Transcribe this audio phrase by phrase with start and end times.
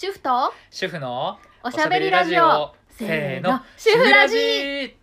[0.00, 2.72] 主婦と主婦のおしゃべりラジオ。
[2.88, 3.60] せーの。
[3.76, 4.96] 主婦ラジジ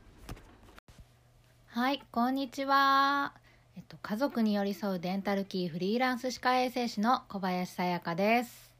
[1.68, 3.34] はいこんにちは。
[3.76, 8.72] えっと家族に寄り添うデンタルキーフリーランス歯科衛生士の小林さやかです。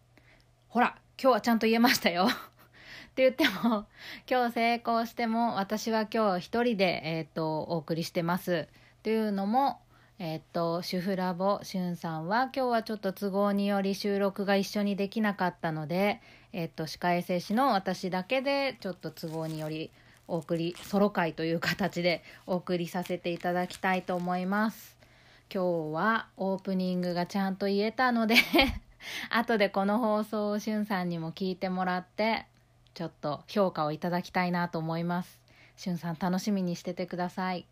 [0.70, 2.28] ほら今日はちゃんと言えましたよ。
[2.30, 3.86] って言っても
[4.26, 8.70] 今日成功しても私は今日一人で、えっとお送りしてます。
[8.70, 9.82] っていうのも
[10.18, 16.22] えっと主婦ラボしゅんさんは今日はちょっと都合により収録が一緒にできなかったので
[16.54, 19.92] えっと歯科衛生士の私だけでちょっと都合により
[20.28, 24.98] お送りソロ会という形でお送りさせていただきたいと思います。
[25.54, 28.36] 今日はオープニングがちゃんと言えたので
[29.30, 32.48] 後でこの放送をしゅんさんにも聞いてもらって
[32.96, 35.40] ちょっと評価をいただきたいなと思います。
[35.76, 37.68] しゅんさん楽しみにしててください。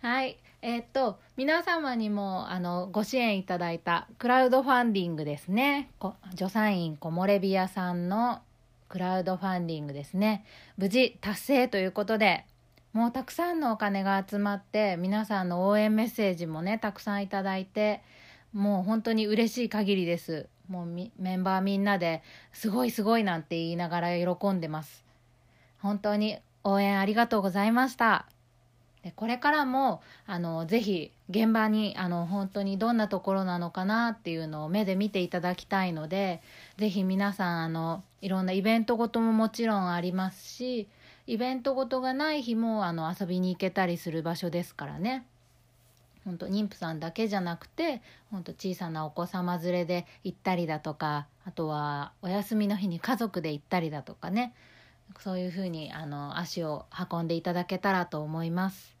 [0.00, 0.38] はい。
[0.62, 5.90] えーっと皆様にもあのご支援いただいたクラウドファンディングですね。
[5.98, 8.40] こ助産院木漏れ日屋さんの
[8.88, 10.44] クラウドファンディングですね。
[10.76, 12.44] 無事達成ということで
[12.92, 18.02] もうたくさんのお金が集まって皆さんの応援メッセージもねたくさんいただいて
[18.52, 20.48] もう本当に嬉しい限りです。
[20.68, 25.04] もうメンバーみんなですごいすごいなんて言いながら喜んでます。
[25.80, 28.26] 本当に応援ありがとうございました。
[29.02, 36.42] でこれからもあのぜひ現場にあの本当にどんなところなのかなっていうのを目で見ていただきたいので
[36.78, 40.88] ぜひ皆さんあのいろんなイベントごとももちろんありますし
[41.26, 45.26] イベントごとがない日もあの遊びに行けたりする場所ですからね。
[46.24, 54.52] 本当妊婦さんだけじゃなくて本当小さなお子様連れで行ったりだとかあとはお休みの日に家族で行ったりだとかね。
[55.18, 58.96] そういうふうにあの足を運んでいただけたらと思います。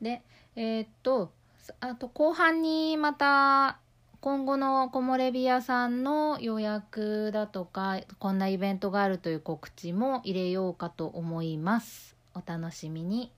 [0.00, 0.22] で
[0.56, 1.32] えーっと
[1.80, 3.78] あと後半にまた
[4.20, 12.16] 今後の木漏れ日屋さんの予約だとかこんなイベントがあるという告知も入れようかと思います。
[12.34, 13.30] お楽しみに。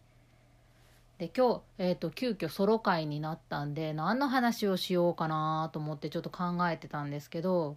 [1.18, 7.76] で今日、えー、と急遽ソロ会になったんで何の話をしようかなと思ってちょっと考えてたんですけど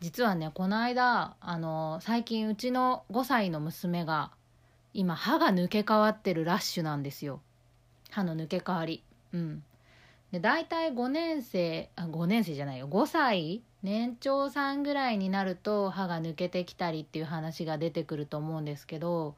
[0.00, 4.30] 実はねこの間あの最近うちの5歳の娘が
[4.94, 7.40] 今歯が抜け替わってるラッシュなんですよ。
[8.10, 9.04] 歯の抜け替わり。
[9.32, 9.62] うん。
[10.32, 12.88] で大体5年生あ5年生じゃないよ。
[12.88, 19.36] 5歳年長さんぐらいになると歯が抜けてきたりっていう話が出てくると思うんですけど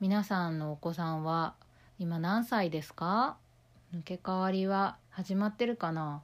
[0.00, 1.54] 皆さんのお子さんは
[1.98, 3.36] 今何歳ですか？
[3.94, 6.22] 抜け替わりは始まってるかな？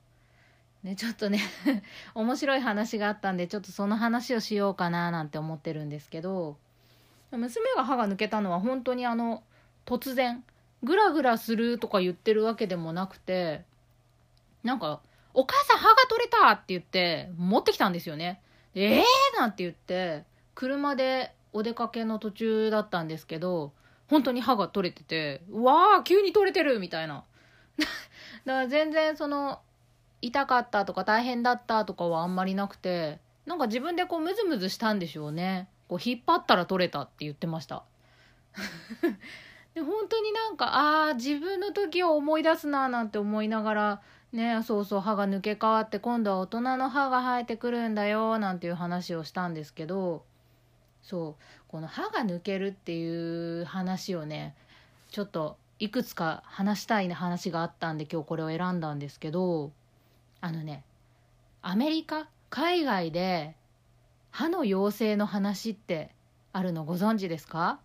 [0.82, 1.40] ねちょっとね
[2.14, 6.56] 面白い話があったんでちょっとその話をしようかななんて思ってるんですけど
[7.30, 9.42] 娘が歯が抜けたのは本当にあの
[9.86, 10.44] 突然
[10.82, 13.64] グラグラするとか言ってるわけでもなくて
[14.64, 15.00] なんか
[15.34, 18.42] 「お母さん歯が取れた!」って言って持ってきたんですよね。
[18.74, 23.72] えーなんて言って車でお出かけの途中だったんですけど
[24.08, 27.24] 本当に歯が取れててうわー急に取れてるみたいな
[27.78, 27.92] だか
[28.60, 29.60] ら全然その
[30.22, 35.68] 痛かったとか大変だったとかはあんまりなくてなんか自分でこうムズムズしたんでしょうね。
[35.88, 37.82] こう引っ張ったら取れたって言ってました。
[39.74, 44.02] で本当になんかああ自分の時を思い出すななんて思いながら
[44.32, 50.24] ねそうそう歯が抜け替わって今度は大人の歯が生えてくるんだよなんていう話をしたんですけど
[51.02, 54.54] そうこの歯が抜けるっていう話をね
[55.10, 59.72] ちょっといくつか話したい話があったんで今日これを選んだんですけど
[60.42, 60.84] あのね
[61.62, 63.56] アメリカ海外で
[64.30, 66.14] 歯の妖精の話って
[66.52, 67.80] あるのご存知ですか？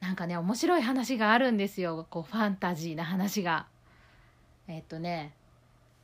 [0.00, 3.66] なんかね面白い話があるんですよこうファンタジーな話が。
[4.68, 5.34] えっとね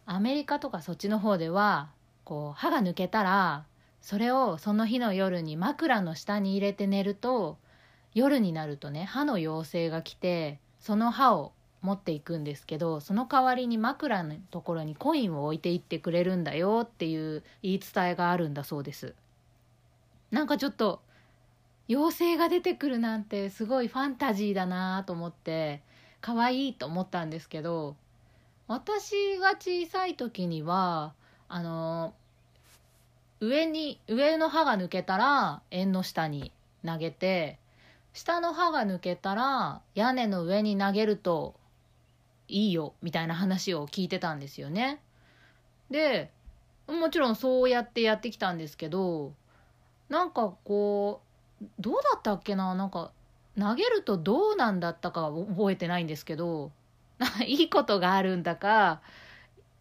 [0.06, 1.90] アメリカとかそっちの方では
[2.24, 3.64] こう歯が抜けたら
[4.02, 7.56] それをその日の夜に枕の下に入れて寝ると
[8.12, 11.52] 夜になるとね歯の妖精が来てその歯を
[11.84, 19.14] 持っていくんですけどその代わりに枕のところにコインを置いていってくれるんだよっていう言い伝えがあるんだそうです。
[20.30, 21.02] なんかちょっと
[21.90, 25.82] 妖精が出てくるなんてすごいファンタジーだなと思って
[26.22, 27.96] 可愛いと思ったんですけど
[28.66, 31.12] 私が小さい時には
[31.48, 32.14] あの
[33.40, 36.50] 上に上の歯が抜けたら縁の下に
[36.82, 37.58] 投げて
[38.14, 41.54] 下の歯が抜けたら屋根の上に投げると
[42.48, 45.00] いいよみたいな話を聞いてたんですよね。
[45.90, 46.30] で
[46.86, 49.32] もちろんそうやってやってきたんですけど
[50.08, 51.22] なんかこ
[51.62, 52.74] うどうだったっけな？
[52.74, 53.10] なんか
[53.58, 56.72] 投げるとどうなんだったか覚えてないんですけど
[57.46, 59.00] いいことがあるんだか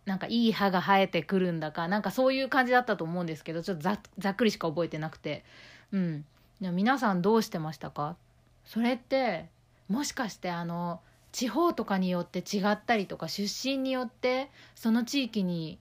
[0.06, 5.44] なんかいい歯が生えてくるんだかなんかそういう感じだったと思うんですけどちょっとざざっくりしか覚えてなくて。
[5.92, 6.26] うん。
[6.62, 8.16] でも皆さんどうしてましたか？
[8.64, 9.50] それって
[9.90, 11.02] もしかしてあの
[11.34, 15.80] 地方とかによって違ったりとか出身によってその地域に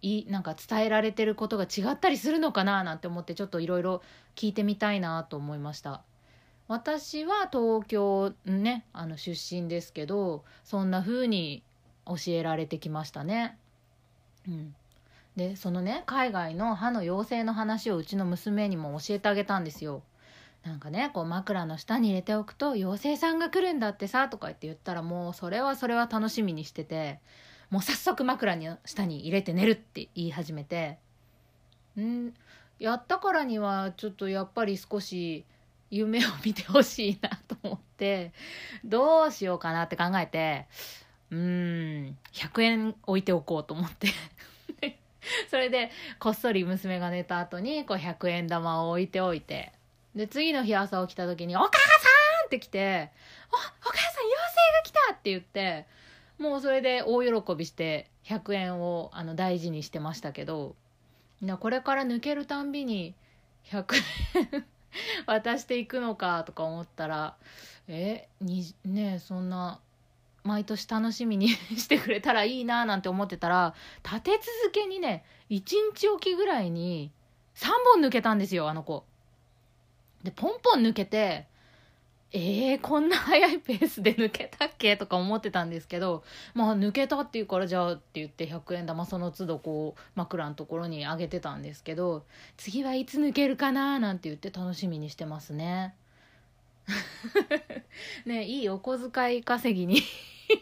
[0.00, 4.02] いなんか伝えられてることが違ったりするのかななんて思ってちょっといろいろ
[4.36, 6.02] 聞いてみたいなと思いました。
[6.68, 11.62] 私は東京ねあの出身ですけどそんな風に
[12.06, 13.58] 教えられてきましたね。
[14.48, 14.74] うん。
[15.36, 20.02] でそのね海外の歯の妖精の話をうちの娘にも教えてあげたんですよ。
[20.64, 27.20] なんかねこう枕の下に入れておくと妖精さんが来るんだってさとか言って言ったらもうそれはそれは楽しみにしてて
[27.70, 30.98] もう早速枕に下に入れて寝るって言い始めて
[32.00, 32.32] ん
[32.78, 35.44] やったからにはちょっとやっぱり少し
[35.90, 38.32] 夢を見てほしいなと思って
[38.84, 40.66] どうしようかなって考えて
[41.30, 41.38] うー
[42.10, 44.08] ん100円置いておこうと思って。
[45.50, 49.72] それでこっそり娘が寝た後にこう100円玉を置いておいて
[50.14, 51.78] で次の日朝起きた時に「お母さ
[52.44, 53.10] ん!」って来て
[53.50, 55.86] 「おお母さん妖精が来た!」って言って
[56.38, 60.76] もうそれで大喜びして100円をあの大事にしてましたけど
[61.60, 63.14] これから抜けるたんびに
[63.66, 63.96] 100
[64.52, 64.66] 円
[65.26, 67.36] 渡していくのかとか思ったら
[67.88, 69.80] えにねそんな
[70.42, 73.74] 毎年楽しみに してくれたらいいななんて思ってたら
[74.04, 74.30] 立て
[74.62, 75.62] 続けにね1
[75.94, 77.10] 日おきぐらいに
[77.56, 79.04] 3本抜けたんですよあの子。
[80.24, 81.46] でポンポン抜けて
[82.36, 84.96] えー、こんな早いペースで抜けたっけ？
[84.96, 92.24] とか思ってたんですけどまあ抜けたっていうからじゃあって言って100円玉その都度こう枕のところにあげてたんですけど
[92.56, 95.94] 次はいつ抜けるかななんて言って楽しみにしてますね。
[98.26, 100.02] ねいいお小遣い稼ぎに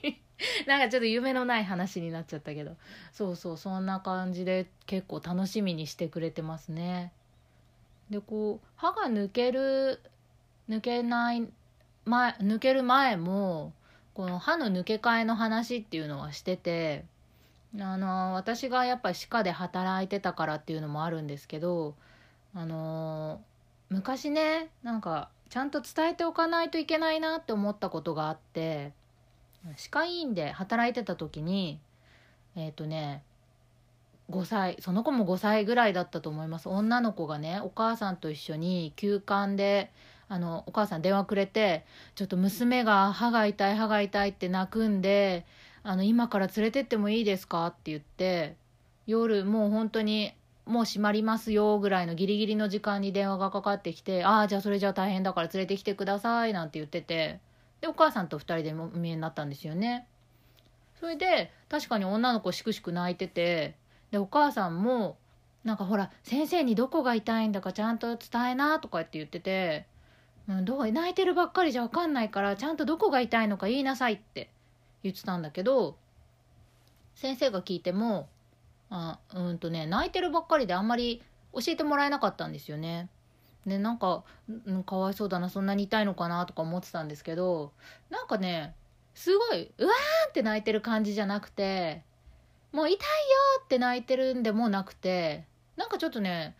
[0.68, 2.76] なんかちょっと夢のない話になっちゃったけど
[3.12, 7.12] そうそうそんな感じで結構楽しみにしてくれてますね。
[8.12, 10.00] でこう歯が抜ける
[10.68, 11.48] 抜けない
[12.04, 13.72] 前抜ける前も
[14.14, 17.04] この歯の抜け替えの話っていうのはしてて
[17.80, 21.94] あの私がやっぱり歯科で働いてたからっていうのもあるんですけど
[22.54, 23.40] あの
[23.88, 28.92] 昔ねなんかちゃんと伝えておかないといけないなって思ったことがあって
[29.76, 31.80] 歯科医院で働いてた時に
[32.56, 33.22] えっ、ー、とね
[34.30, 36.68] 5歳その子も5歳ぐらいだったと思います。
[36.68, 39.90] 女の子がねお母さんと一緒に休館で
[40.28, 41.84] あのお母さん電話くれて
[42.14, 45.44] ちょっと娘が歯が痛い歯が痛いって泣くんで
[45.82, 48.56] あの今から連れてってもいいですかって言って
[49.06, 50.32] 夜もう本当に
[50.64, 57.40] もう閉まりますよぐらいのギリギリの時間に電話がかかってきてああじゃあそれじゃあ大変だから連れてきてくださいなんて言ってて
[57.80, 60.06] でお母さんと2人でお見えになったんですよね。
[61.00, 63.74] それで確かに女の子しくしく泣いてて
[64.12, 65.18] でお母さんも
[65.64, 69.86] なんかほら先生にどこが痛いんだかちゃんと伝えなとかって言ってて
[70.48, 74.50] うん、どう泣いてるばっかりじゃ分かんないからちゃんとどこが痛いのか言いなさいって
[75.02, 75.96] 言ってたんだけど
[77.14, 78.28] 先生が聞いても
[78.90, 81.22] あうんとね泣いてるばっかりであんまり
[81.54, 83.08] 教えてもらえなかったんですよね。
[83.66, 84.24] でなんか、
[84.66, 87.72] うん、かわいそうだなそんなに痛いのかなとか思ってたんですけど
[88.10, 88.74] なんかね
[89.14, 92.02] すごいうわーって泣いてる感じじゃなくて
[92.72, 92.98] もう痛いよ
[93.64, 95.44] って泣いてるんでもなくて
[95.76, 96.56] なんかちょっとね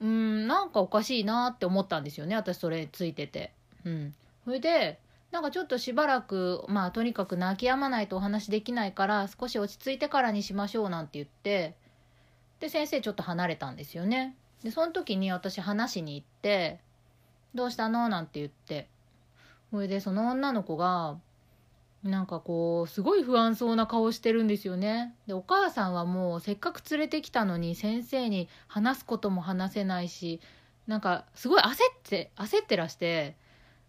[0.00, 3.52] うんなんかおかしいなって思ったんですよね私それついてて。
[3.84, 4.14] うん。
[4.44, 4.98] それで
[5.30, 11.74] なんかちょっとしばらくまあとにかく泣き止まないとお話できないから少し落ち着いてからにしましょうなんて言って
[12.60, 14.36] で先生ちょっと離れたんですよね。
[14.62, 16.80] でその時に私話しに行って
[17.54, 18.88] 「どうしたの?」なんて言って。
[19.70, 21.18] それでその女の子が
[22.04, 25.14] なんかこうすごい不安そうな顔してるんですよね。
[25.26, 30.40] でお母さんはもうせっかく連れてきたのに先生に話すことも話せないし
[30.86, 33.36] なんかすごい焦って焦ってらして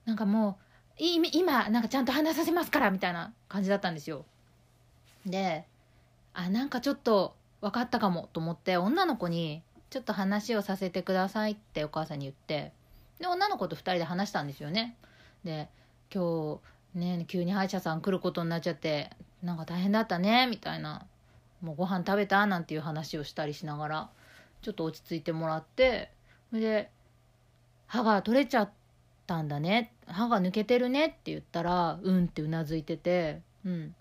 [0.06, 0.58] なんかも
[0.98, 4.24] う今なんかちゃんと話させますからみたいな感じだったんですよ。
[5.26, 5.66] で
[6.34, 12.72] あなんかちょっと分かったかもと思って女の子にちょっと話をさせてくださいってお母さんに言って
[13.20, 14.96] で女の子と2人で話したんですよね。
[15.44, 15.68] で
[16.14, 19.12] 今日ね急に歯医者さん来ることになっちゃって
[19.44, 21.06] なんか大変だったねみたいな。
[21.62, 24.10] もうご飯食べたなんていう話をしたりしながら
[24.62, 26.12] ちょっと落ち着いてもらって
[26.50, 26.92] それで
[27.88, 28.70] 歯が取れちゃっ
[29.26, 33.96] たんだね歯が抜けてるねって言ったらうんってうなずいててうん。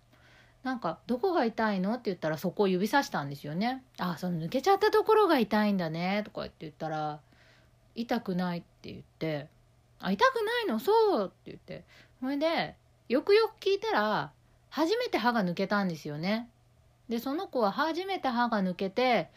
[0.62, 7.20] なんか「どこが痛いの?」って言ったらそこを指さしたんですよね「あその抜けちゃったところが痛いんだね」とか言って言ったら
[7.94, 9.48] 「痛くない」って言って
[10.00, 10.78] 「あ痛くないの？
[10.78, 11.84] そう」って言って。
[12.20, 12.76] それで
[13.08, 14.32] よくよく聞いたら
[14.70, 16.48] 初めて歯が抜けたんですよね。
[17.08, 19.30] でその子は初めて歯が抜けて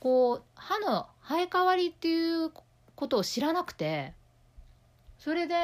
[0.00, 2.52] こう歯の生え変わりっていう
[2.94, 4.12] ことを知らなくて
[5.18, 5.54] それで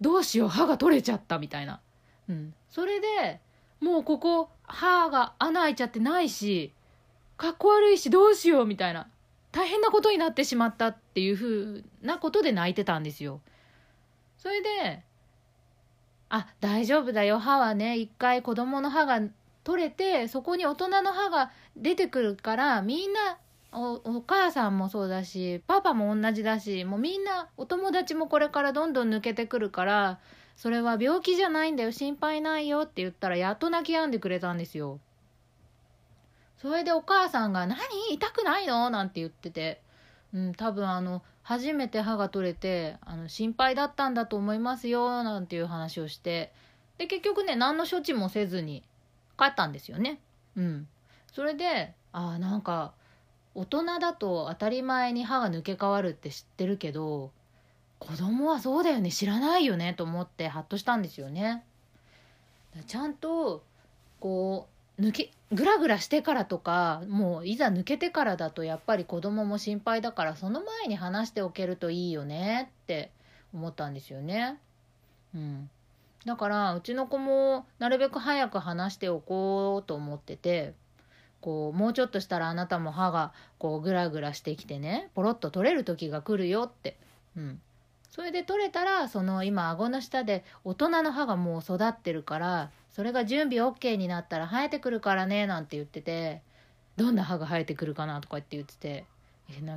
[0.00, 1.80] どうしよう歯が取れちゃったみたいな、
[2.28, 3.40] うん、それで
[3.80, 6.72] もうここ歯が穴開いちゃってないし
[7.36, 9.08] かっこ悪いしどうしようみたいな。
[9.50, 13.40] 大変なことになってしまったっていうふうなことで泣いてたんですよ。
[14.36, 15.02] それで
[16.30, 17.38] あ大丈夫だよ。
[17.38, 19.20] 歯はね一回子供の歯が
[19.64, 23.38] 取れてそこに大人の歯が出てくるからみんな
[23.72, 30.18] おお母さんもそうだしパパも同じだしもうみんなお友達もこれからどんどん抜けてくるから
[30.56, 35.00] それは病気じゃないんだよ心配ないよって言ったらやっと泣き止んでくれたんですよ。
[36.60, 37.78] それでお母さんが「何？
[38.10, 39.80] 痛くないの?」なんて言ってて、
[40.34, 46.52] うん、多分あの初めて歯が取れてあの心配だったんだと思いますよなんていう話をして
[46.98, 48.82] で結局ね何の処置もせずに
[49.38, 50.20] 帰ったんですよね
[50.56, 50.86] うん
[51.32, 52.92] それでああなんか
[53.54, 57.30] 大人だと当たり前に歯が抜け変わるって知ってるけど
[57.98, 61.64] 子供はそうだよね知らないよねと思ってハッとしたんですよね。
[62.86, 63.64] ちゃんと
[64.20, 73.10] こう抜けグラグラしてからとかもういざ抜けてからだとやっぱり子供も心配だからその前に話しておけるといいよねって
[73.54, 74.58] 思ったんですよね。
[75.34, 75.70] うん、
[76.26, 80.74] だからうちの子もなるべく早く話しておこうと思ってて
[81.40, 86.96] こうもうちょっとしたらあなたも歯がこうグラグラしてきてねポロッと取れる時が来るよって、
[87.36, 87.60] うん、
[88.10, 96.42] それで取れたらその今顎の下で大人の歯がもう育ってるからそれが準備 OK になったら生えてくるからねなんて言ってて
[96.96, 99.04] どんな歯が生えてくるかなとかって言ってて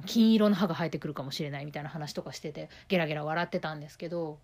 [0.08, 4.40] 金色の歯が生えてくるかもしれないみたいな話とかしててゲラゲラ笑ってたんですけど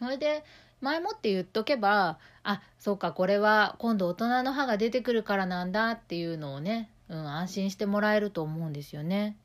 [0.00, 0.42] それで
[0.80, 9.36] 前もって言っとけばあそうかこれは今度大人の歯が出てくるからなんだっていうのをね、うん、安心してもらえると思うんですよね。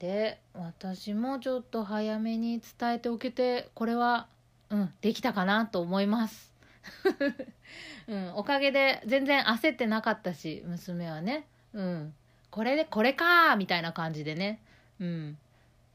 [0.00, 4.26] で私もちょっと早めに伝えておけてこれは、
[4.72, 6.50] うん、できたかなと思います。
[8.08, 12.14] うん、おかげで全然焦ってなかったし娘はね、うん、
[12.50, 14.60] これでこれかみたいな感じでね、
[14.98, 15.38] うん、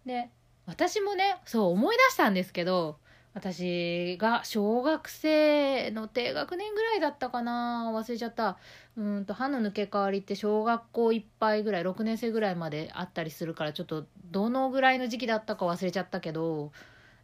[0.05, 0.29] で
[0.65, 2.99] 私もねそう思い出したんですけど
[3.33, 8.57] 私が小学生の低学年ぐらいだったかな忘れちゃった。
[8.97, 16.71] うんと歯の抜け替わりって小学校いっぱいぐらい6年生ぐらいまであったりするからちょっとどのぐらいの時期だったか忘れちゃったけど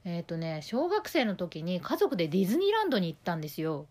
[0.06, 3.86] えっ、ー、とね小学生の時に家族でディズニーランドに行ったんですよ。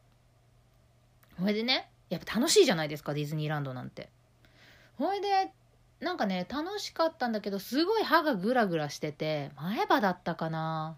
[1.40, 4.08] ほいでねやっぱ楽しいじゃないですかディズニーランドなんて。
[4.98, 5.50] ほいで
[6.00, 10.96] なんかね楽しかったんだけどすごい歯がグラグラしてて前歯だったかな。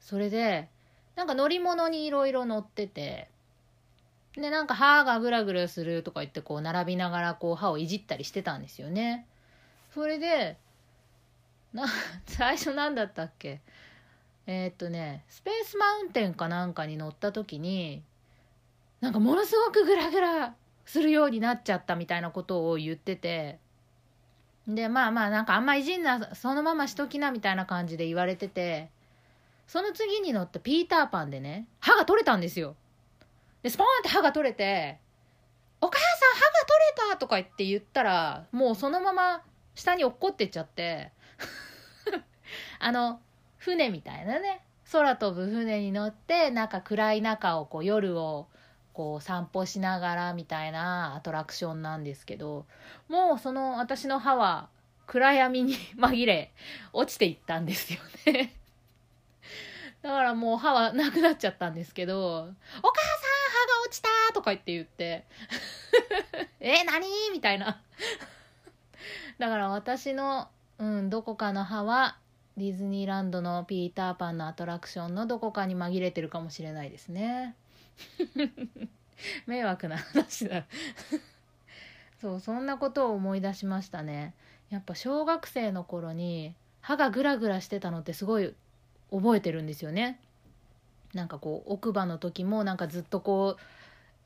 [0.00, 0.68] それで
[1.16, 3.28] なんか乗り物にいろいろ乗ってて
[4.36, 9.26] でなんか歯がグラグラするとか言ってこう並びながらこう歯をいじったりしてたんですよね。
[9.92, 10.58] それで
[11.72, 11.86] な
[12.26, 13.60] 最初何だったっけ？
[14.46, 18.02] えー、っとねスペースマウンテンかなんかに乗った時に
[19.00, 23.58] なんかものすごくグラグラするようになっちゃったみたいなことを言ってて
[24.66, 28.90] でまあまあなんかあんまいじんなそのまましときなみたいな感じで言われてて
[29.66, 32.76] その次に乗ったピーターパンでね、歯が取れたんですよ。
[33.62, 34.98] で、スポーンって歯が取れて、
[35.80, 36.52] お母さん歯が
[36.96, 39.42] 取れたとか言って言ったら、もうそのまま
[39.74, 41.12] 下に落っこってっちゃって、
[42.78, 43.20] あの、
[43.64, 44.60] 船みたいなね、
[44.92, 48.46] 空飛ぶ船に乗って、なんか暗い中をこう夜を
[48.92, 52.66] こう散歩しながらみたいなアトラクションなんですけど、
[53.08, 54.68] もうその私の歯は
[55.06, 56.52] 暗闇に紛れ
[56.92, 58.52] 落ちていったんですよね。
[60.02, 62.92] だからもう歯はなくなっちゃったんですけど、お母さん歯が
[63.86, 65.24] 落ちたとか言って言って、
[66.60, 67.06] え、何？
[67.32, 67.80] みたいな。
[69.38, 72.18] だから私の、うん、どこかの歯は、
[72.56, 77.56] ディズニーランドのピーターパンのアトラクションのどこかに紛れてるかもしれないですね。
[79.46, 80.64] 迷惑な話だ。
[82.20, 84.34] そう、そんなことを思い出しましたね。
[84.70, 88.54] やっぱ小学生の頃に歯がグラグラしてたのってすごい
[89.10, 90.20] 覚えてるんですよね。
[91.12, 93.62] なんかこう奥歯の時もなんかずっとこう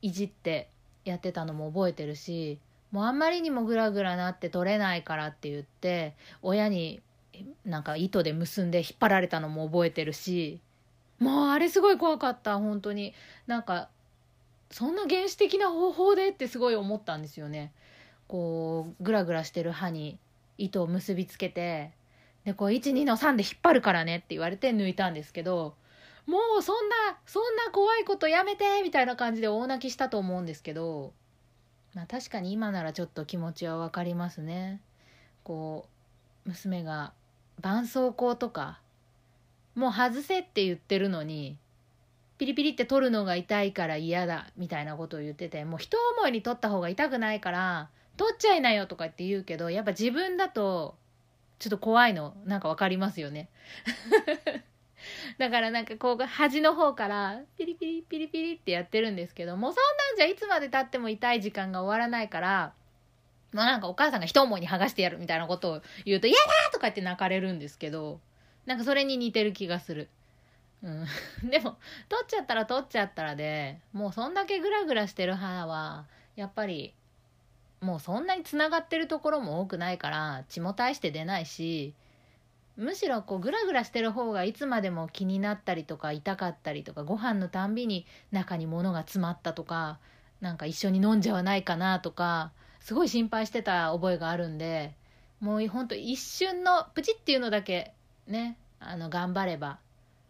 [0.01, 0.69] いじって
[1.05, 2.59] やってたのも覚えてるし
[2.91, 7.01] もうあんまりにもグラグラなって取れないからって言って親に
[7.65, 10.61] なんか糸で結んで引っ張られたのも覚えてるし
[11.19, 13.13] もうあれすごい怖かった本当に。
[13.47, 13.89] なんか
[14.71, 17.73] そんな原始的な方法でってすごい思ったんですよね。
[18.27, 20.19] こうグラグラしてる歯に
[20.57, 21.91] 糸を結びつけて
[22.45, 25.75] でこう12の3で引っ張るからねって言われて抜いたんですけど
[26.27, 31.11] もうそんなそんな怖いことやめてみたいな感じで大泣きしたと思うんですけど
[31.95, 34.79] まあ確かに今ならちょっと気持ちは分かりますね。
[35.43, 35.87] こ
[36.45, 37.13] う娘が
[37.61, 38.79] 絆創膏とか
[39.75, 41.57] もう外せって言ってるのに
[42.37, 50.95] ピリピリって取るのが痛いから嫌だみたいなことを言っててもう一思いに取った方が痛くないから取っちゃいなよとかって言うけどやっぱ自分だと
[51.59, 53.49] ちょっと怖いのなんか分かりますよね。
[55.37, 62.73] だからなんかこう端の方からピリピリピリピリってやってるんですけどもうそんなんじゃいつまでたっても痛い時間が終わらないから
[63.51, 68.19] まあなんかお母さんが一思いに剥がしてやるみたいなことを言うと「嫌だ!」とか言って泣かれるんですけど
[68.65, 70.09] なんかそれに似てる気がする。
[70.81, 71.05] うん、
[71.49, 71.77] でも
[72.07, 76.05] 取っちゃったら取っちゃったらでもうそんだけグラグラしてる歯は
[76.37, 76.93] やっぱり
[77.81, 81.93] もうそんなにつながってるところも多くないから血も大して出ないし
[82.77, 89.99] むしろこうグラグラしてる方がいつまでも気になったりとか痛かったりとかご飯のたんびに中に物が詰まったとか
[90.39, 94.93] なんか一緒に飲んじゃわないかなとかすごい心配してた覚えがあるんで
[95.39, 97.93] もうほんと一瞬のプチっていうのだけ
[98.27, 99.79] ねあの頑張れば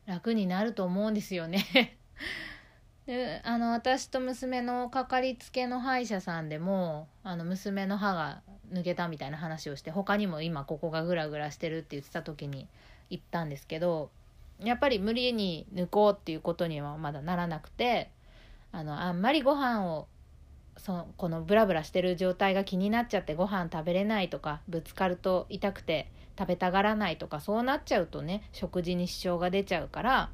[0.06, 1.98] 楽になると思うんですよね。
[3.06, 8.42] であの私と娘のかかりつけの歯医者さんでもあの娘の歯が
[8.72, 12.68] 抜けたみたいな話をして他にも今ここがグラグラしてるって言ってた時に
[13.10, 14.12] 言ったんですけど
[14.60, 18.12] やっぱり無理に抜こうっていうことにはまだならなくて
[18.72, 20.08] あのあんまりご飯を
[20.80, 30.30] そのこのブラブラしてる状態が気になっちゃってご飯食べれないとかぶつかると痛くて食べたがらないとかそうなっちゃうとね食事に支障が出ちゃうから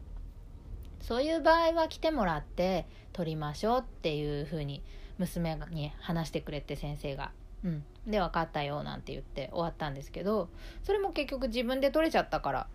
[1.02, 4.82] そういう場合は来てもらって取りましょうっていうふうに
[5.18, 7.32] 娘に話してくれて先生が。
[7.64, 10.50] うん、で分かったよなんて言って終わったんですけど
[10.84, 12.68] それも結局自分で取れちゃったから、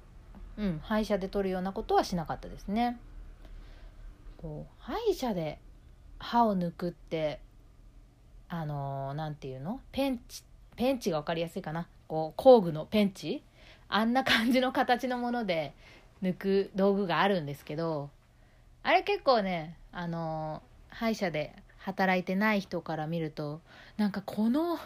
[0.56, 2.98] うん、歯医者で取るようなことはしなかったですね。
[4.38, 5.60] こう歯医者で
[6.18, 7.40] 歯を抜くって
[8.52, 9.80] あの何、て言うの？
[9.92, 10.42] ペンチ
[10.76, 11.86] ペンチが分かりやすいかな。
[12.08, 13.42] こう工具のペンチ？
[13.88, 15.72] あんな感じの形のもので
[16.22, 18.10] 抜く道具があるんですけど
[18.82, 23.60] あれ結構ねあの歯医者で働いてない人から見ると
[23.96, 24.78] なんかこの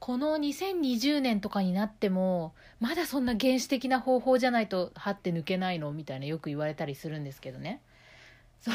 [0.00, 5.92] この2020年とかになってもまだそんな原始的な方法じゃないと歯って抜けないの？
[5.92, 7.80] みたいなよく言われたりするんですけどね。
[8.60, 8.70] そ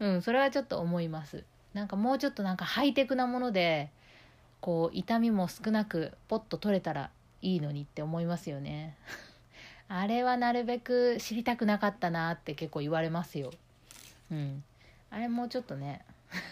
[0.00, 0.06] う。
[0.06, 1.44] うんそれはちょっと思います。
[1.76, 3.90] なんかもうちょっとなんかハイテクなもので
[4.60, 7.10] こう痛みも少なくポッと取れたら
[7.42, 8.96] いいのにって思いますよね。
[9.86, 13.52] あれはなるべく知りたくなかったなって結構言われますよ。
[14.32, 14.64] うん。
[15.10, 16.02] あれもうちょっとね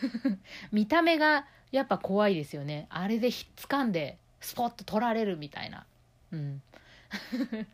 [0.70, 2.86] 見た目がやっぱ怖いですよね。
[2.90, 5.86] あれでひっつかんでスポッと取られるみたいな。
[6.32, 6.62] うん。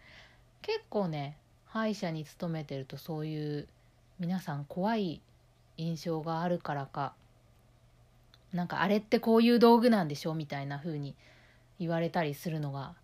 [0.62, 1.36] 結構ね
[1.66, 3.66] 歯医者に勤めてるとそういう
[4.20, 5.20] 皆さん怖い
[5.78, 7.12] 印象があるからか
[8.52, 11.14] なんかあれってこういう道具なんでしょみたいな風に
[11.78, 12.94] 言われたりするのが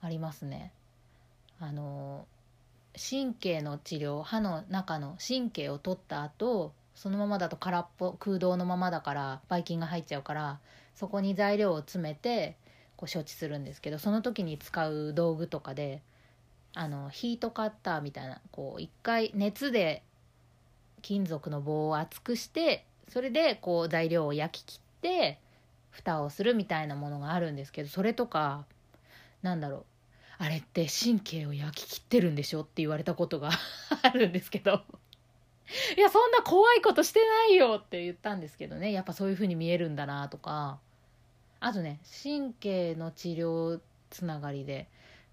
[0.00, 0.72] ありますね。
[1.58, 2.26] あの
[2.96, 10.58] 神経の治療歯の中の神経を取った後そのままだと空っぽ空洞のままだからばい菌が入っちゃうから
[10.94, 12.56] そこに材料を詰めて
[12.96, 16.02] こう処置するんですけどその時に使う道具とかで
[16.74, 20.02] あのヒートカッターみたいなこう一回熱で
[21.02, 25.38] 金属の棒を厚くしてそれでこう材料を焼き切って
[25.90, 28.64] 蓋をするみたいなものがあるんですけどそれとか
[29.42, 29.84] なんだろう
[30.38, 33.50] あれって神経を焼き切ってるんでしょって言われたことが
[34.02, 34.82] あるんですけど。
[35.96, 38.92] いやそんな怖いことしてないよって言ったんですけどね。
[38.92, 40.78] やっぱそういう風に見えるんだなとか。
[41.58, 43.80] あとね神経の治療
[44.10, 44.88] つながりで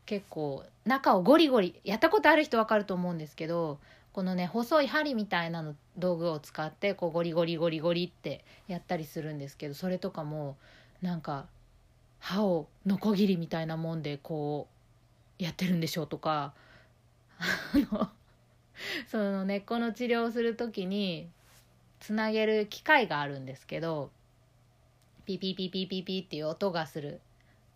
[0.05, 3.79] 結構中をゴリゴリやったことある人分かると思うんですけど
[4.13, 10.55] このね細い針みたいなの道具を使ってこうゴリゴリゴリゴリってやったりするんですけどそれとかも
[11.01, 11.47] なんか
[12.19, 14.67] 歯をノコギリみたいなもんでこ
[15.39, 16.53] うやってるんでしょうとか
[17.39, 17.45] あ
[17.91, 18.09] の
[19.09, 21.27] その根っこの治療をする時に
[21.99, 24.11] つなげる機械があるんですけど
[25.25, 27.19] ピピピピピピっていう音がする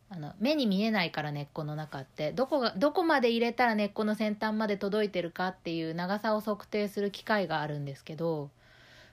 [0.10, 8.50] あの目に見えないから根っこの中ってどこがどこまで入れたら根っこの先端まで届いてるかっていう長さを測定する機械があるんですけど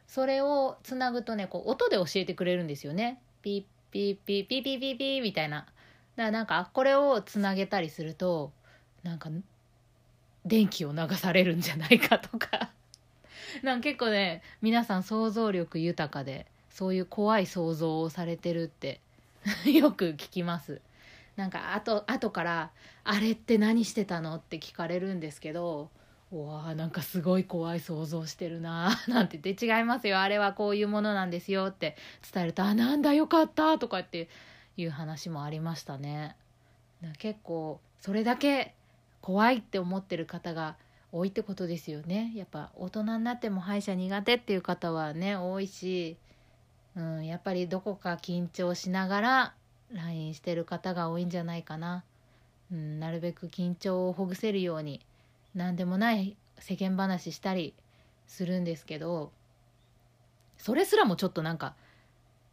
[0.06, 3.20] それをつなぐとねこう音で教えてくれるんですよね。
[3.42, 5.60] ピッピッピッピッピッピッピッみたいな。
[5.60, 5.74] だか
[6.16, 8.52] らなんかこれをつなげたりすると
[9.02, 9.30] なんか
[10.44, 12.70] 電気を流されるんじゃないかとか
[13.62, 19.00] なんか結構ね皆さん想像力豊かでそういう怖い想像をされてるって
[19.66, 20.80] よく聞きます
[21.36, 22.70] なんかあと後から
[23.04, 25.90] 「あれって何してたの?」って聞かれるんですけど
[26.32, 31.96] うわーなんかすごい怖い想像してるなー なんて言って違いますよあれはこういうものなんですよって
[32.32, 34.28] 伝えると「あなんだよかった」とかって
[34.76, 36.36] いう話もありましたね。
[37.18, 38.74] 結構それだけ
[39.20, 40.76] 怖いって思ってる方が
[41.12, 46.16] 多いってことですよねやっぱ大人になっても歯医者苦手っていう方はね多いし、
[46.96, 49.54] うん、やっぱりどこか緊張しながら
[49.92, 52.04] LINE してる方が多いんじゃないかな、
[52.72, 55.00] うん、なるべく緊張をほぐせるように
[55.54, 57.74] 何でもない世間話したり
[58.26, 59.30] するんですけど
[60.58, 61.74] それすらもちょっとなんか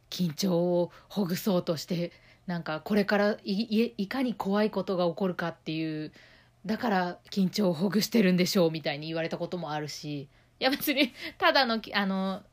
[0.10, 2.12] 緊張をほぐそうとして
[2.48, 6.12] なんかこれからいかに怖いことが起こるかっていう
[6.66, 10.28] だから緊張をほぐしてるんでしょうみたいに言われたこともあるし。
[10.62, 12.44] いや別にただのあの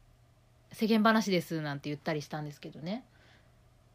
[0.73, 3.05] 世間話ですなんて言ったりしたんですけどね、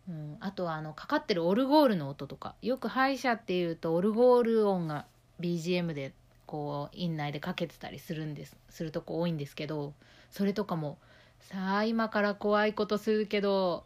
[0.10, 5.06] うん、あとはあのかかってるオルゴールの音とかよく歯医者っていうとオルゴール音が
[5.40, 6.14] BGM で
[6.46, 9.94] こう院内でかけてたりするんですするとこ多いんですけど
[10.30, 10.98] それとかも
[11.40, 13.86] さあ今から怖いことするけど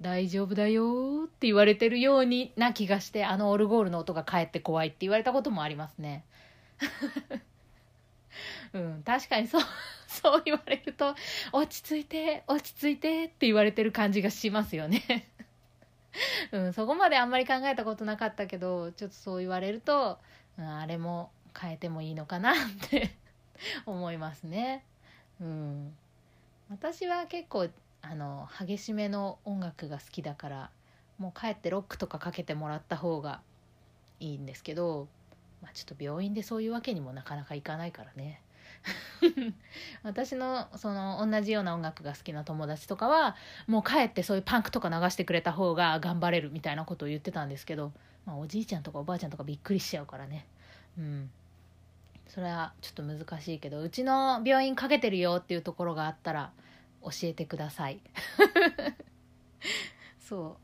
[0.00, 6.24] 大丈夫だよって言われてるようにな気がしてあのオルゴールの音がかえって怖いって言われたこともありますね。
[8.72, 9.62] うん確かにそう
[10.08, 11.14] そう言われると
[11.52, 15.28] 落ち着いて落ち着いてって言われてる感じがしますよね。
[16.50, 20.18] うん、そこまであんまり考えたことなかったけどちょっとそう言われると、
[20.58, 22.54] うん、あれも変えてもいいのかなっ
[22.88, 23.14] て
[23.84, 24.82] 思いますね。
[25.40, 25.94] うん、
[26.70, 27.68] 私は結構
[28.00, 30.70] あの激しめの音楽が好きだから
[31.18, 33.42] もう帰ってロックとかかけてもらった方が
[34.20, 35.06] いいんですけど、
[35.60, 38.40] まあ、ちょっと病院でそういうわけにもなかなかいかないからね
[40.02, 43.36] 私のその同じような音楽が好きな友達とかは
[43.66, 47.92] もう帰ってそういうパンクとか流してくれた方が頑張れるみたいなことを言ってたんですけど、
[48.26, 50.46] まあ、おじいちゃんとかおばあちゃんとかびっくりしちゃうからね。
[50.98, 51.30] うん。
[52.28, 56.52] それはちょっと難しいけどうちの病院かけてるよっていうところがあったら
[57.02, 58.00] 教えてください。
[60.20, 60.58] そ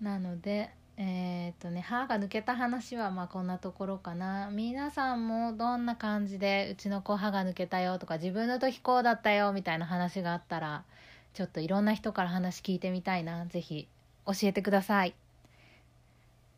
[0.00, 0.04] う。
[0.04, 4.50] なのでえー、っとね歯が抜けた話はまあこんなところかな。
[4.50, 10.84] 皆さんもどんな感じでうちの子歯が抜けたよとか自分の時こうだったよみたいな話があったら
[11.32, 13.46] ちょっといろんな人から話聞いてみたいな。
[13.46, 13.88] 是非
[14.26, 15.14] 教えてください。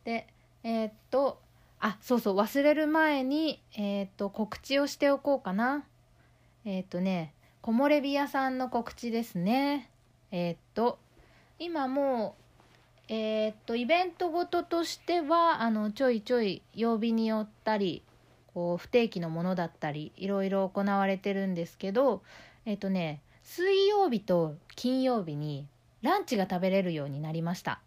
[0.03, 0.27] で
[0.63, 1.39] えー、っと
[1.79, 5.85] あそうそう忘れる前にえー、っと告知をしておこうかな。
[6.65, 9.91] えっとね木漏れ日屋さんの告知ですね。
[10.31, 10.97] え、っと、
[11.59, 12.50] 今もう、
[13.13, 18.03] えー、っと、イベントごととしては、あの、ちょいちょい曜日によったり、
[18.53, 22.23] こう、不定期のものだったり、いろいろ行われてるんですけど、
[22.65, 25.67] え、っとね、水曜日と金曜日に
[26.01, 27.81] ランチが食べれるようになりました。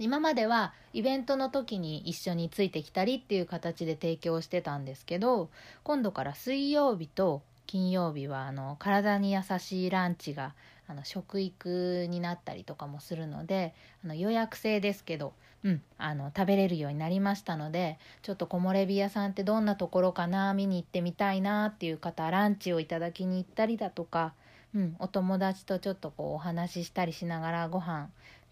[0.00, 5.50] 今まではイベントの時に一緒についてきたりっていう形で提供してたんですけど
[5.82, 10.54] 今度から水曜日と金曜日はあの体に優しいランチが
[10.88, 24.32] あの食育になったりとかもするのであの予約制ですけど、うん、あの食べれるようになりましたのでちょっと木漏れ日屋さんってどんなところかな見に行ってみたいなっていう方ランチをいただきに行ったりだとか、
[24.74, 28.08] うん、お友達とちょっとこうお話ししたりしながらご飯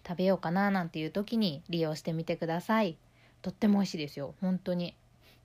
[0.06, 2.96] 食べようかななんていう時に利用してみてください。
[3.42, 4.94] とっても美味しいですよ本当に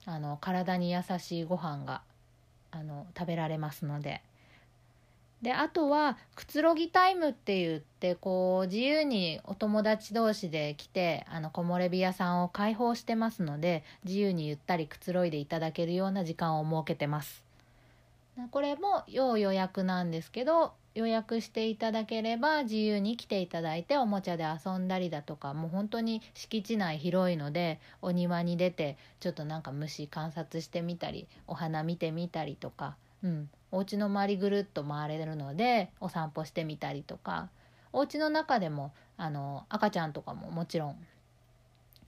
[0.06, 2.02] あの体に優しいご飯が
[2.72, 4.22] あの食べられますので。
[5.42, 17.44] であとはくつろぎタイムって言ってこう自由にお友達同士で来てあの木漏れ日屋さんを開放してますので自由にゆったりくつろいでいただけるような時間を設けてます。
[18.52, 37.50] これも要予約なんですけど予約していただければ自由に来ていただいておもちゃで遊んだりだとかもう本当に敷地内広いのでお庭に出てちょっとなんか虫観察してみたりお花見てみたりとか、うん、お家の周りぐるっと回れるのでお散歩してみたりとか。
[37.94, 40.96] お家の中でもあの赤ちゃんとかももちろん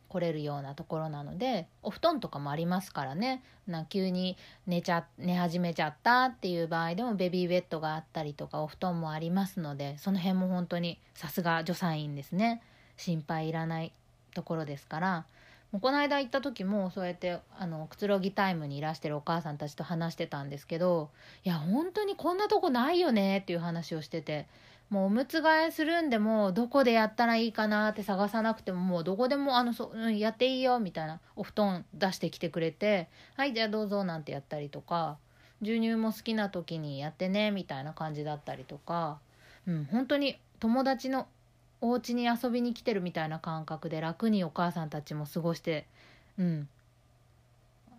[0.10, 3.44] 来れるようなところなのでお布団とかもありますからね。
[3.66, 12.62] な急に寝ちゃ寝始めちゃったっていう場合でもベビーベッドがあったりとかお布団もありますのでその辺も本当にさすが助産院ですね。
[12.96, 13.92] 心配いらない
[14.36, 15.26] ところですから。
[15.82, 21.10] この間行った時もそうやってあのくつろぎタイムにいらしてるお母さんたちと話してたんですけど
[21.44, 24.48] いや本当にこんなとこないよねっていう話をしてて
[24.90, 35.18] もうおむつ替えするんでもどこでやったらいいかなって探さなくてももうどこでもあのそ、うん、やっていいよみたいなお布団出してきてくれてはいじゃあどうぞなんてやったりとか
[35.62, 39.18] 授乳も好きな時にやってねみたいな感じだったりとか、
[39.66, 41.28] うん、本当に友達の
[41.84, 45.86] お家に遊びに来てるみたいな感覚で楽にお母さんたちも過ごして、
[46.40, 46.70] うん、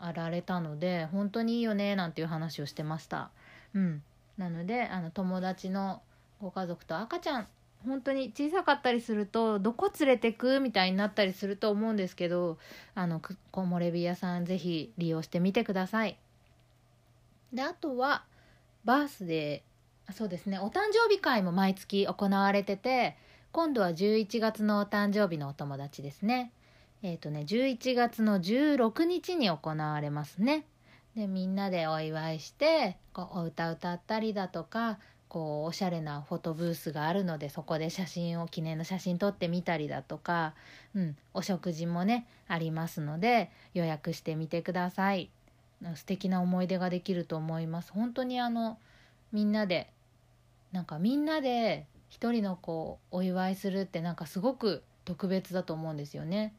[0.00, 3.28] あられたので本当にいいよねなんていう話をしてました。
[3.74, 4.02] うん、
[4.38, 6.00] なのであの友達の
[6.40, 7.46] ご家族と赤ちゃん
[7.86, 10.60] 本当に小さかったりするとどこ連れてく？
[10.60, 12.56] みたいになったりすると思うんですけど
[12.94, 16.16] あの木漏れ日屋さんぜひ利用してみてください。
[17.52, 18.24] であとは
[18.86, 23.16] バースデーそうですねお誕生日会も毎月行われてて
[23.54, 26.50] 今度は11月のお誕生日のお友達ですね。
[27.04, 30.64] えっ、ー、とね11月の16日に行われますね。
[31.14, 40.54] でみんなでお祝いしてこうお歌歌ったりだとかこうおしゃれなフォトブースがあるのでそこで写真を記念の写真撮ってみたりだとか、
[40.96, 45.30] うん、お食事もねありますので予約してみてください。
[45.94, 47.92] 素敵な思い出ができると思います。
[47.92, 48.78] 本当にあの
[49.30, 49.92] みんなで
[50.72, 56.54] なんかみんなで一人の子をお祝いするってなんかすごく特別だと思うんですよね。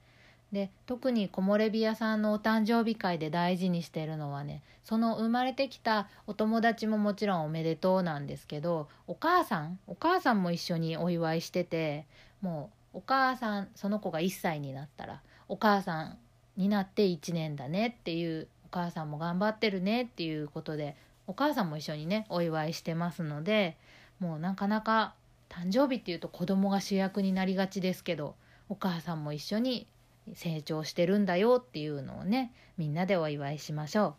[0.51, 12.05] で特に木漏れ日屋さんのお誕生日会で大事にしてるのはねその生まれてきたお友達ももちろんおめでとうなんですけどお母さんお母さんも一緒にお祝いしてて
[12.41, 16.17] もうお母さんその子が1歳になったらお母さん
[16.57, 23.77] になって1年だねっていうお母さんも頑張ってるねっていうことでお母さんも一緒にねお祝いしてますので
[24.19, 25.15] もうなかなか
[25.55, 28.35] 誕生日っていうと子供が主役になりがちですけど
[28.67, 29.87] お母さんも一緒に
[30.33, 34.15] 成長してるんだよっていうのをねみんなでお祝いしましょ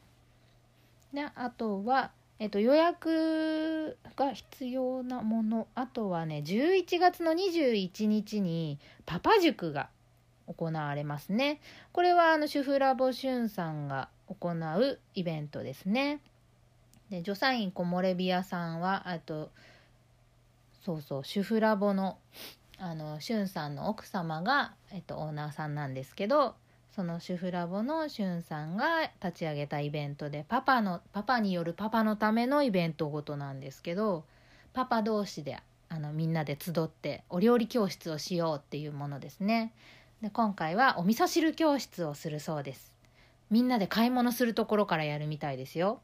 [1.12, 1.16] う。
[1.16, 9.90] であとは、えっと、予約が必要なものあとはね11月の21日にパパ塾が
[10.46, 11.60] 行われますね。
[11.92, 16.20] これはあの主婦ラボしゅんさんが行うイベントですね。
[17.10, 19.50] で助産院木漏れ日屋さんはあと
[20.86, 22.16] そうそう主婦ラボの
[22.78, 26.54] あのしゅんさんの奥様が、えっと、オーナーさんなんですけど
[26.94, 34.24] その主婦ラボのしゅんさんが立ち上げたイベントでパパのパパによるパパのためのイベントごとなんですけど
[34.74, 39.72] パパ同士であのみんなで集ってお料理教室をしようっていうものですね。
[40.22, 42.92] で今回はお味噌汁教室をするそうです。
[43.50, 46.00] みんなで買い物するところからやるみたいですよ。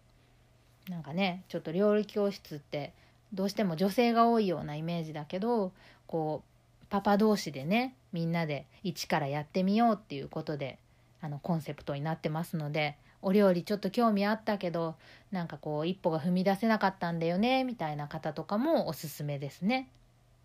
[0.89, 2.93] なんかねちょっと料理教室って
[3.33, 5.73] どうしても女性が多いようなイメージだけど
[6.07, 6.43] こ
[6.83, 10.79] うパパ同士でねみんなで一からやってみようっていうことで
[11.21, 14.97] あのコンセプトになってますのでお料理ちょっと興味あったけど
[15.31, 19.89] なんかこう一歩が踏み出せなかったんだよねみたいな方とかもおすすめですね。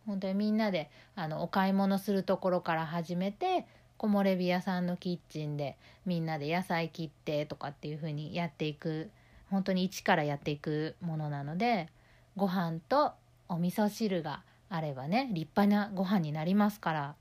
[0.06, 3.66] 本当にみんなであのお買い物するところから始めて
[3.98, 9.10] 木漏れ日屋さんのキッチンでみんなで野菜切ってとかっていう風にやっていく
[9.50, 11.90] 本当に一からやっていくものなので
[12.38, 13.14] ご飯と
[13.50, 17.16] お味噌汁があればね立派なご飯になりますから。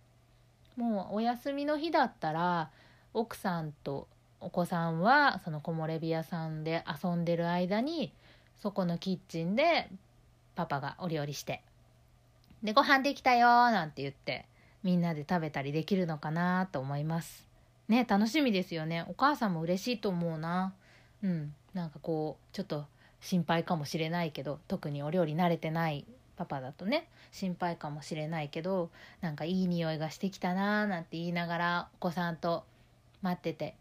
[0.76, 2.70] もうお休みの日だったら
[3.14, 4.08] 奥さんと
[4.40, 8.12] お子さんはその木漏れ日屋さんで遊んでる間に
[8.60, 9.88] そこのキッチンで
[10.54, 11.62] パパがお料理して
[12.62, 14.44] でご飯できたよなんて言って
[14.82, 17.48] みんなで食べたりできるのかなと思います。
[17.88, 19.04] ね楽しみですよね。
[19.08, 20.74] お母さんも嬉しいと思うな。
[21.22, 21.54] うん。
[21.74, 22.84] なんかこうちょっと
[23.26, 28.88] 心配かもしれないけど特にお料理慣れてないパパだとね心配かもしれないけど
[29.20, 32.62] なんかいい匂いがしてきたなーなんて言いながらお子さんと
[33.22, 33.74] 待ってて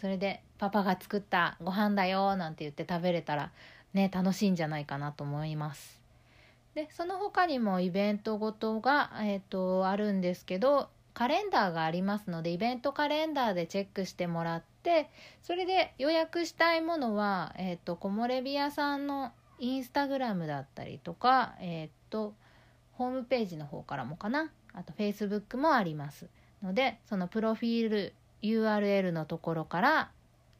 [0.00, 3.52] それでパパが作ったご飯だよなんて言って食べれたら
[3.92, 6.02] ね楽しいんじゃないかなと思います。
[6.74, 15.10] でその他にもイベントごとが、えーと、あるんですけどカレンダーがありますのでイベントカレンダーでチェックしてもらって
[15.42, 22.34] それで予約したいものは、えーと、木漏れ日屋さんのインスタグラムだったりとか、えーと、
[22.92, 24.50] ホームページの方からもかな？
[24.72, 26.26] あとフェイスブックもあります
[26.62, 30.10] のでそのプロフィール URL のところから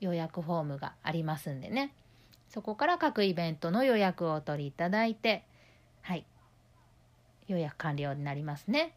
[0.00, 1.92] 予約フォームがありますんでね。
[2.48, 5.44] そこから各イベントの予約をお取りいただいて
[6.02, 6.24] はい。
[7.48, 8.94] 予約完了になりますね。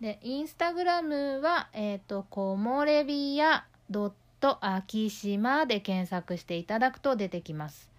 [0.00, 7.90] でインスタグラムはえっ、ー、と木漏れ日やドット秋島で検索していただくと出てきます。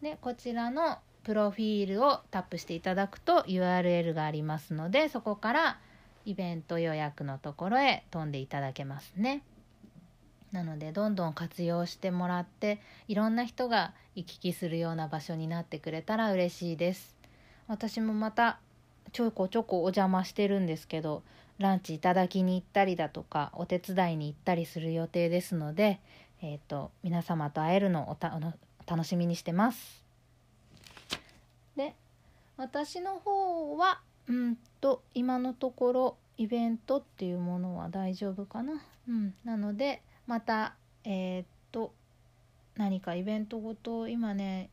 [0.00, 5.78] でこちらのプロフィールをタップしていただくと URL がありますのでそこから
[6.26, 9.42] イベント予約のところへ飛んでいただけますね。
[10.52, 17.16] なのでどんどん活用してもらっていろんな人が行き来するような場所になってくれたら嬉しいです。
[17.66, 18.60] 私もまた
[19.12, 21.22] ちょこちょこお邪魔してるんですけど
[21.58, 26.00] ランチいただきに行ったりだとかお手伝いに行ったりする予定ですので、
[26.42, 28.16] えーと、皆様と会えるのを
[28.86, 30.02] 楽しみにしてます。
[31.76, 31.94] で
[32.56, 38.82] 私の方はうんと今のところイベントっていうものは大丈夫かな。
[39.08, 41.92] うん、なのでまたえっ、と
[42.76, 44.70] 何かイベントごと今ね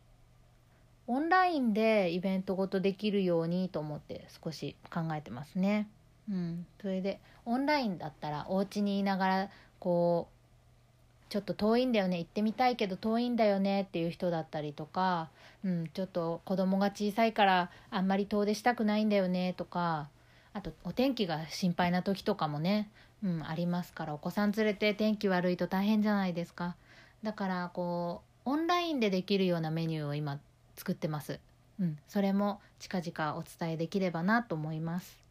[1.12, 5.90] オンラインでイベントごとできるようにと思って少し考えてますね。
[6.30, 15.28] うん、それでオンラインだったらお家にいながらこうちょっと遠いんだよね行ってみたいけど遠いんだよねっていう人だったりとか、
[15.66, 20.08] うん、ちょっと子供が小さいからあんまり遠出したくないんだよねとか
[20.54, 22.90] あとお天気が心配な時とかもね、
[23.22, 26.78] うん、ありますからお子さん連れて天気悪いと大変じゃないですか
[27.22, 30.40] だからこうオンラインでできるようなメニューを今
[30.82, 31.40] 作ってます、
[31.80, 35.22] うん、それも近々お伝えできればなと思います。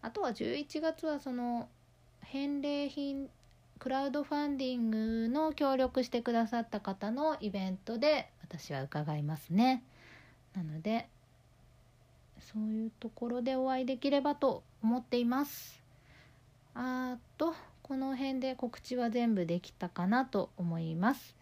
[0.00, 1.68] あとは11月はその
[2.22, 3.28] 返礼品
[3.78, 9.84] クラウドファンディングの協力してくださった方のイベントで私は伺いますね。
[10.54, 11.06] なので
[12.40, 15.82] そういうところでお会いできればと思っています。
[16.74, 21.36] あとこの辺で告知は全部できたかなと思います。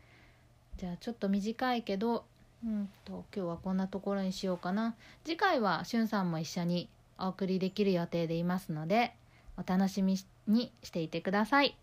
[0.78, 2.24] じゃあちょっと短いけど
[2.64, 4.94] うんと今日はこんなところにしようかな。
[5.24, 6.88] 次回はしゅんさんも一緒に
[7.18, 9.14] お送りできる予定でいますので
[9.56, 11.76] お楽しみにしていてください。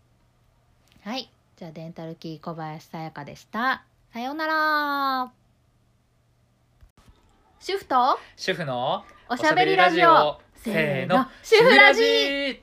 [1.02, 1.30] はい。
[1.56, 3.84] じゃあデンタルキー小林さやかでした。
[4.12, 5.32] さようなら。
[7.60, 10.40] 主婦と主婦のおしゃべりラジオ。
[10.56, 11.26] せーの。
[11.42, 12.62] 主婦ラジ